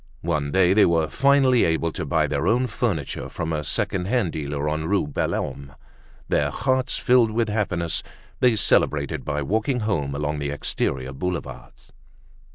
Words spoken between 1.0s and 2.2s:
finally able to